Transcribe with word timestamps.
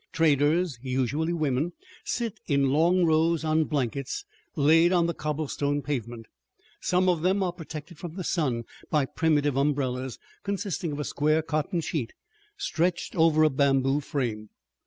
Traders, 0.11 0.79
usually 0.81 1.31
women, 1.31 1.73
sit 2.03 2.39
in 2.47 2.71
long 2.71 3.05
rows 3.05 3.43
on 3.43 3.65
blankets 3.65 4.25
laid 4.55 4.91
on 4.91 5.05
the 5.05 5.13
cobblestone 5.13 5.83
pavement. 5.83 6.25
Some 6.81 7.07
of 7.07 7.21
them 7.21 7.43
are 7.43 7.53
protected 7.53 7.99
from 7.99 8.15
the 8.15 8.23
sun 8.23 8.63
by 8.89 9.05
primitive 9.05 9.55
umbrellas, 9.55 10.17
consisting 10.41 10.91
of 10.91 10.99
a 10.99 11.03
square 11.05 11.43
cotton 11.43 11.81
sheet 11.81 12.13
stretched 12.57 13.15
over 13.15 13.43
a 13.43 13.51
bamboo 13.51 13.99
frame. 13.99 14.49